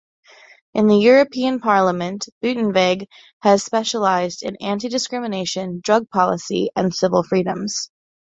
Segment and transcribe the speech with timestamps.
[0.73, 3.05] In the European Parliament, Buitenweg
[3.43, 7.91] has specialised in anti-discrimination, drug policy and civil freedoms.